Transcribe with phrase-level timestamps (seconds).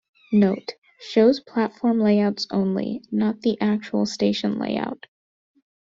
[0.31, 5.05] Note: Shows platform layouts only, not the actual station layout.